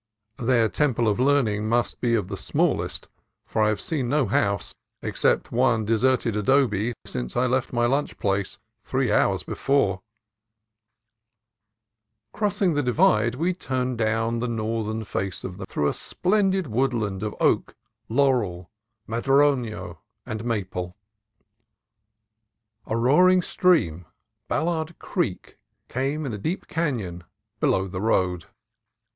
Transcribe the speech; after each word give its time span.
Their 0.39 0.67
temple 0.67 1.07
of 1.07 1.19
learning 1.19 1.69
must 1.69 2.01
be 2.01 2.15
of 2.15 2.27
the 2.27 2.35
smallest, 2.35 3.07
for 3.45 3.61
I 3.61 3.67
had 3.67 3.79
seen 3.79 4.09
no 4.09 4.25
house 4.25 4.73
except 5.03 5.51
one 5.51 5.85
deserted 5.85 6.35
adobe 6.35 6.93
since 7.05 7.37
I 7.37 7.45
left 7.45 7.71
my 7.71 7.85
lunch 7.85 8.17
place, 8.17 8.57
three 8.83 9.11
hours 9.11 9.43
before. 9.43 9.89
A 9.89 9.89
LAND 9.89 9.99
OF 12.37 12.39
GREAT 12.39 12.45
OAKS 12.47 12.61
97 12.61 12.73
Crossing 12.73 12.73
the 12.73 12.83
divide, 12.91 13.35
we 13.35 13.53
turned 13.53 13.99
down 13.99 14.39
the 14.39 14.47
northern 14.47 15.03
face 15.03 15.43
of 15.43 15.51
the 15.51 15.57
mountain 15.59 15.71
through 15.71 15.87
a 15.87 15.93
splendid 15.93 16.65
woodland 16.65 17.21
of 17.21 17.35
oak, 17.39 17.75
laurel, 18.09 18.71
madrono, 19.07 19.99
and 20.25 20.43
maple. 20.43 20.97
A 22.87 22.97
roaring 22.97 23.43
stream, 23.43 24.07
Ballard 24.47 24.97
Creek, 24.97 25.59
ran 25.95 26.25
in 26.25 26.33
a 26.33 26.39
deep 26.39 26.65
canon 26.67 27.23
below 27.59 27.87
the 27.87 28.01
road. 28.01 28.45